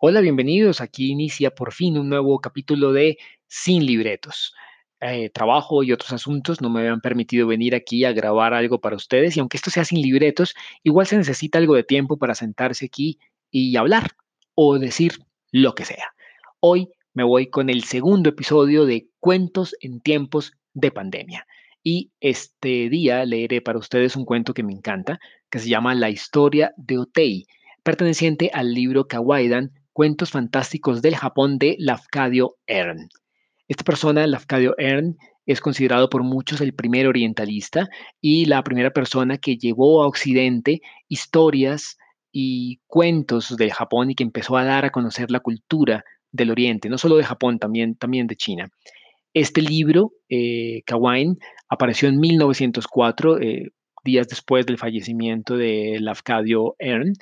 [0.00, 0.80] Hola, bienvenidos.
[0.80, 4.52] Aquí inicia por fin un nuevo capítulo de Sin Libretos.
[5.00, 8.96] Eh, trabajo y otros asuntos no me habían permitido venir aquí a grabar algo para
[8.96, 12.86] ustedes y aunque esto sea sin libretos, igual se necesita algo de tiempo para sentarse
[12.86, 13.20] aquí
[13.52, 14.10] y hablar
[14.56, 15.12] o decir
[15.52, 16.12] lo que sea.
[16.58, 21.46] Hoy me voy con el segundo episodio de Cuentos en tiempos de pandemia.
[21.84, 26.10] Y este día leeré para ustedes un cuento que me encanta, que se llama La
[26.10, 27.46] historia de Otei,
[27.84, 33.08] perteneciente al libro Kawaidan Cuentos Fantásticos del Japón de Lafcadio Ern.
[33.68, 35.16] Esta persona, Lafcadio Ern,
[35.46, 37.88] es considerado por muchos el primer orientalista
[38.20, 41.96] y la primera persona que llevó a Occidente historias
[42.32, 46.88] y cuentos del Japón y que empezó a dar a conocer la cultura del Oriente,
[46.88, 48.68] no solo de Japón, también, también de China.
[49.32, 51.38] Este libro, eh, Kawain,
[51.68, 53.70] apareció en 1904, eh,
[54.04, 57.12] días después del fallecimiento de Lafcadio Ern,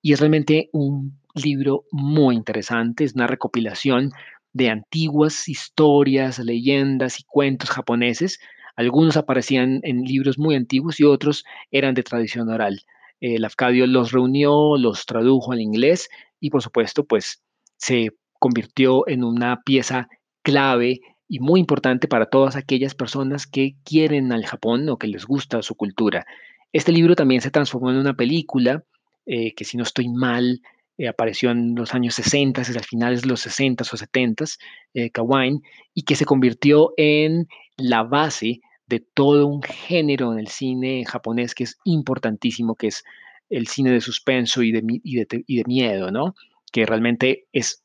[0.00, 4.12] y es realmente un libro muy interesante, es una recopilación
[4.52, 8.40] de antiguas historias, leyendas y cuentos japoneses.
[8.76, 12.80] Algunos aparecían en libros muy antiguos y otros eran de tradición oral.
[13.20, 16.08] El Afcadio los reunió, los tradujo al inglés
[16.40, 17.42] y por supuesto pues
[17.76, 20.08] se convirtió en una pieza
[20.42, 25.26] clave y muy importante para todas aquellas personas que quieren al Japón o que les
[25.26, 26.26] gusta su cultura.
[26.72, 28.84] Este libro también se transformó en una película
[29.26, 30.60] eh, que si no estoy mal
[31.00, 34.44] eh, apareció en los años 60, es al finales de los 60 o 70,
[34.92, 35.62] eh, Kawain,
[35.94, 37.48] y que se convirtió en
[37.78, 43.02] la base de todo un género en el cine japonés que es importantísimo, que es
[43.48, 46.34] el cine de suspenso y de, y de, y de miedo, ¿no?
[46.70, 47.82] Que realmente es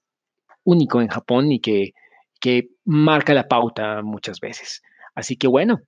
[0.65, 1.93] único en Japón y que,
[2.41, 4.83] que marca la pauta muchas veces.
[5.13, 5.79] Así que bueno,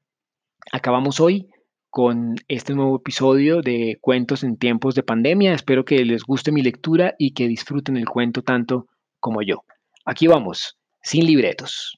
[0.71, 1.49] acabamos hoy
[1.97, 5.55] con este nuevo episodio de Cuentos en tiempos de pandemia.
[5.55, 8.85] Espero que les guste mi lectura y que disfruten el cuento tanto
[9.19, 9.63] como yo.
[10.05, 11.97] Aquí vamos, sin libretos.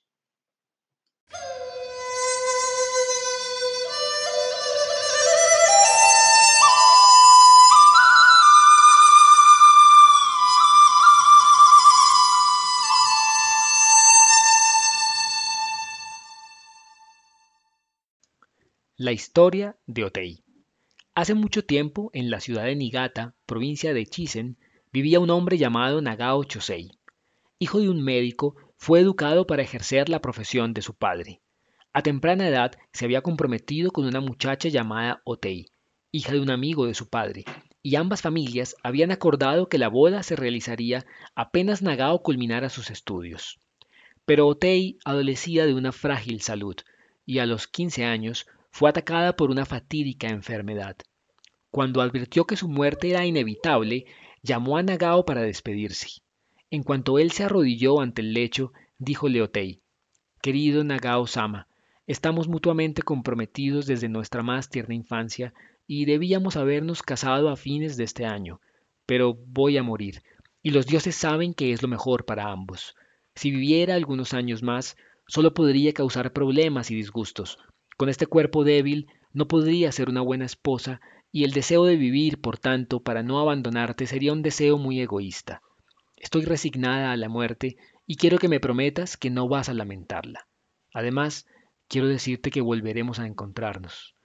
[19.01, 20.43] La historia de Otei.
[21.15, 24.57] Hace mucho tiempo, en la ciudad de Niigata, provincia de Chisen,
[24.91, 26.91] vivía un hombre llamado Nagao Chosei.
[27.59, 31.39] Hijo de un médico, fue educado para ejercer la profesión de su padre.
[31.93, 35.67] A temprana edad se había comprometido con una muchacha llamada Otei,
[36.11, 37.45] hija de un amigo de su padre,
[37.81, 41.05] y ambas familias habían acordado que la boda se realizaría
[41.35, 43.61] apenas Nagao culminara sus estudios.
[44.25, 46.75] Pero Otei adolecía de una frágil salud,
[47.25, 50.95] y a los 15 años fue atacada por una fatídica enfermedad.
[51.71, 54.05] Cuando advirtió que su muerte era inevitable,
[54.41, 56.21] llamó a Nagao para despedirse.
[56.71, 59.81] En cuanto él se arrodilló ante el lecho, dijo Leotei,
[60.41, 61.67] Querido Nagao Sama,
[62.07, 65.53] estamos mutuamente comprometidos desde nuestra más tierna infancia
[65.85, 68.61] y debíamos habernos casado a fines de este año,
[69.05, 70.21] pero voy a morir,
[70.61, 72.95] y los dioses saben que es lo mejor para ambos.
[73.35, 74.97] Si viviera algunos años más,
[75.27, 77.57] solo podría causar problemas y disgustos,
[77.99, 81.01] con este cuerpo débil no podría ser una buena esposa
[81.33, 85.61] y el deseo de vivir, por tanto, para no abandonarte sería un deseo muy egoísta.
[86.15, 87.75] Estoy resignada a la muerte
[88.07, 90.47] y quiero que me prometas que no vas a lamentarla.
[90.93, 91.45] Además,
[91.89, 94.15] quiero decirte que volveremos a encontrarnos.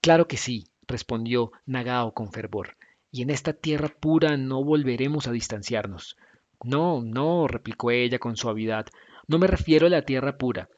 [0.00, 2.76] Claro que sí, respondió Nagao con fervor,
[3.10, 6.16] y en esta tierra pura no volveremos a distanciarnos.
[6.62, 8.86] No, no, replicó ella con suavidad,
[9.26, 10.68] no me refiero a la tierra pura,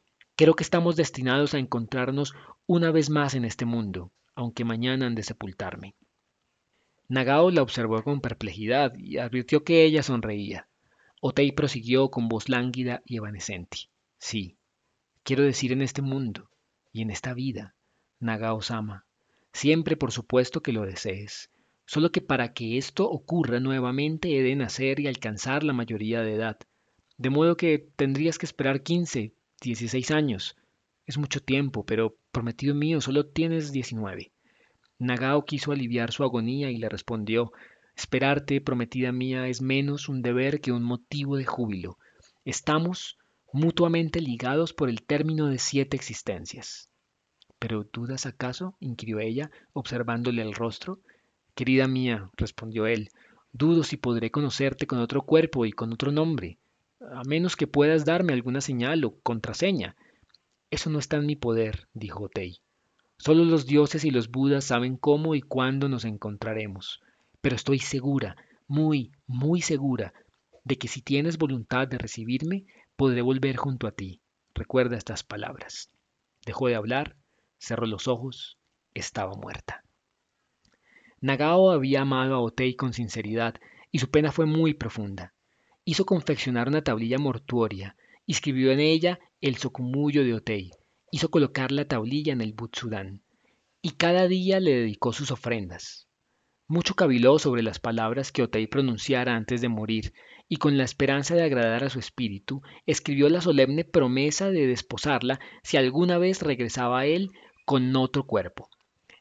[0.43, 2.35] Creo que estamos destinados a encontrarnos
[2.67, 5.95] una vez más en este mundo, aunque mañana han de sepultarme.
[7.07, 10.67] Nagao la observó con perplejidad y advirtió que ella sonreía.
[11.21, 13.89] Otei prosiguió con voz lánguida y evanescente.
[14.19, 14.57] Sí,
[15.23, 16.51] quiero decir en este mundo
[16.91, 17.77] y en esta vida,
[18.19, 19.07] Nagao-sama,
[19.53, 21.53] siempre por supuesto que lo desees,
[21.87, 26.35] solo que para que esto ocurra nuevamente he de nacer y alcanzar la mayoría de
[26.35, 26.59] edad,
[27.17, 30.57] de modo que tendrías que esperar quince, 16 años.
[31.07, 34.33] Es mucho tiempo, pero prometido mío, solo tienes 19.
[34.99, 37.53] Nagao quiso aliviar su agonía y le respondió,
[37.97, 41.99] Esperarte, prometida mía, es menos un deber que un motivo de júbilo.
[42.45, 43.19] Estamos
[43.53, 46.91] mutuamente ligados por el término de siete existencias.
[47.59, 48.77] ¿Pero dudas acaso?
[48.81, 51.01] inquirió ella, observándole el rostro.
[51.55, 53.11] Querida mía, respondió él,
[53.53, 56.59] dudo si podré conocerte con otro cuerpo y con otro nombre
[57.15, 59.97] a menos que puedas darme alguna señal o contraseña.
[60.71, 62.61] Eso no está en mi poder, dijo Tei.
[63.19, 67.01] Solo los dioses y los budas saben cómo y cuándo nos encontraremos.
[67.41, 70.13] Pero estoy segura, muy, muy segura,
[70.65, 72.65] de que si tienes voluntad de recibirme,
[72.97, 74.21] podré volver junto a ti.
[74.55, 75.91] Recuerda estas palabras.
[76.45, 77.17] Dejó de hablar,
[77.59, 78.59] cerró los ojos,
[78.95, 79.85] estaba muerta.
[81.21, 83.55] Nagao había amado a Otei con sinceridad
[83.93, 85.32] y su pena fue muy profunda.
[85.85, 90.71] Hizo confeccionar una tablilla mortuoria y escribió en ella el socumullo de Otei.
[91.11, 93.23] Hizo colocar la tablilla en el Butsudan
[93.83, 96.07] y cada día le dedicó sus ofrendas.
[96.69, 100.15] Mucho caviló sobre las palabras que Otei pronunciara antes de morir,
[100.49, 105.41] y con la esperanza de agradar a su espíritu, escribió la solemne promesa de desposarla
[105.65, 107.31] si alguna vez regresaba a él
[107.67, 108.71] con otro cuerpo.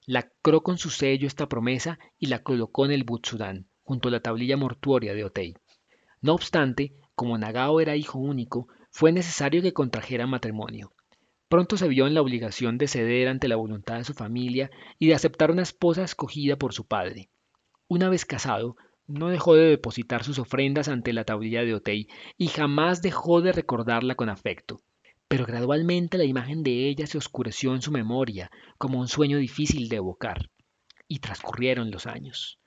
[0.06, 4.19] Lacró con su sello esta promesa y la colocó en el Butsudan, junto a la
[4.19, 5.56] tablilla mortuoria de Otei.
[6.22, 10.94] No obstante, como Nagao era hijo único, fue necesario que contrajera matrimonio.
[11.50, 14.70] Pronto se vio en la obligación de ceder ante la voluntad de su familia
[15.00, 17.30] y de aceptar una esposa escogida por su padre.
[17.88, 18.78] Una vez casado,
[19.08, 22.08] no dejó de depositar sus ofrendas ante la tablilla de Otei
[22.38, 24.80] y jamás dejó de recordarla con afecto.
[25.28, 29.90] Pero gradualmente la imagen de ella se oscureció en su memoria como un sueño difícil
[29.90, 30.50] de evocar.
[31.08, 32.60] Y transcurrieron los años.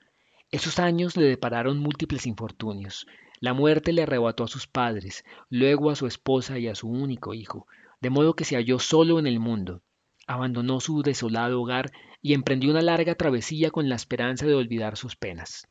[0.51, 3.07] Esos años le depararon múltiples infortunios.
[3.45, 7.35] La muerte le arrebató a sus padres, luego a su esposa y a su único
[7.35, 7.67] hijo,
[8.01, 9.83] de modo que se halló solo en el mundo.
[10.25, 11.91] Abandonó su desolado hogar
[12.23, 15.67] y emprendió una larga travesía con la esperanza de olvidar sus penas.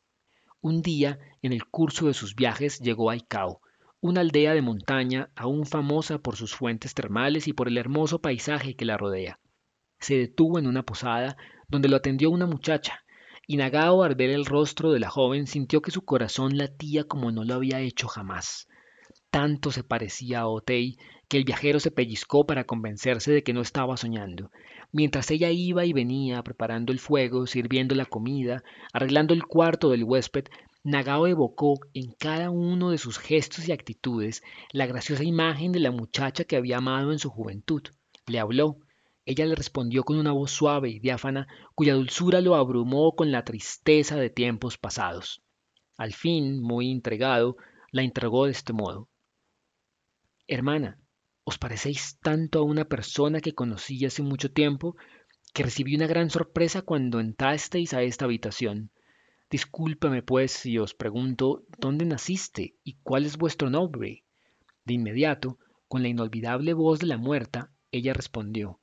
[0.61, 3.59] Un día, en el curso de sus viajes, llegó a Icao,
[3.99, 8.77] una aldea de montaña aún famosa por sus fuentes termales y por el hermoso paisaje
[8.77, 9.37] que la rodea.
[9.99, 11.35] Se detuvo en una posada
[11.67, 13.03] donde lo atendió una muchacha,
[13.47, 17.31] y Nagao al ver el rostro de la joven sintió que su corazón latía como
[17.31, 18.67] no lo había hecho jamás.
[19.29, 20.97] Tanto se parecía a Otei
[21.27, 24.51] que el viajero se pellizcó para convencerse de que no estaba soñando.
[24.91, 28.63] Mientras ella iba y venía preparando el fuego, sirviendo la comida,
[28.93, 30.45] arreglando el cuarto del huésped,
[30.83, 35.91] Nagao evocó en cada uno de sus gestos y actitudes la graciosa imagen de la
[35.91, 37.81] muchacha que había amado en su juventud.
[38.27, 38.77] Le habló.
[39.27, 43.43] Ella le respondió con una voz suave y diáfana, cuya dulzura lo abrumó con la
[43.43, 45.41] tristeza de tiempos pasados.
[45.97, 47.57] Al fin, muy entregado,
[47.91, 49.09] la entregó de este modo.
[50.47, 50.99] Hermana,
[51.43, 54.95] os parecéis tanto a una persona que conocí hace mucho tiempo
[55.53, 58.91] que recibí una gran sorpresa cuando entrasteis a esta habitación.
[59.49, 64.23] Discúlpame, pues, si os pregunto dónde naciste y cuál es vuestro nombre.
[64.83, 65.57] De inmediato,
[65.87, 68.79] con la inolvidable voz de la muerta, ella respondió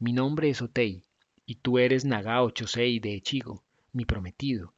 [0.00, 1.04] Mi nombre es Otei,
[1.46, 3.62] y tú eres Nagao Chosei de Echigo,
[3.92, 4.74] mi prometido.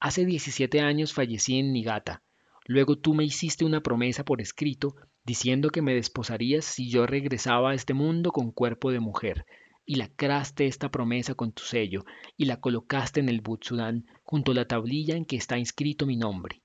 [0.00, 2.22] Hace diecisiete años fallecí en Nigata.
[2.66, 7.70] Luego tú me hiciste una promesa por escrito diciendo que me desposarías si yo regresaba
[7.70, 9.46] a este mundo con cuerpo de mujer,
[9.84, 12.04] y lacraste esta promesa con tu sello,
[12.36, 16.16] y la colocaste en el Butsudan junto a la tablilla en que está inscrito mi
[16.16, 16.60] nombre.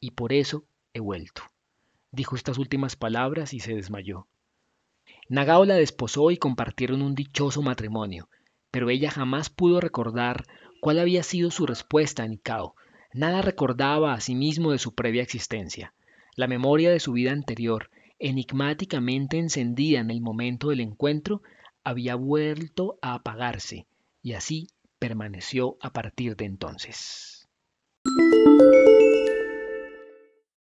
[0.00, 1.42] Y por eso he vuelto.
[2.12, 4.26] Dijo estas últimas palabras y se desmayó.
[5.28, 8.28] Nagao la desposó y compartieron un dichoso matrimonio,
[8.70, 10.44] pero ella jamás pudo recordar
[10.80, 12.74] cuál había sido su respuesta a Nikao.
[13.12, 15.94] Nada recordaba a sí mismo de su previa existencia.
[16.36, 21.42] La memoria de su vida anterior, enigmáticamente encendida en el momento del encuentro,
[21.82, 23.86] había vuelto a apagarse,
[24.22, 24.68] y así
[24.98, 27.48] permaneció a partir de entonces.